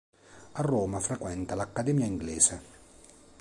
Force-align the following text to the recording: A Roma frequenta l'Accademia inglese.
A 0.53 0.63
Roma 0.63 0.99
frequenta 0.99 1.53
l'Accademia 1.53 2.07
inglese. 2.07 2.61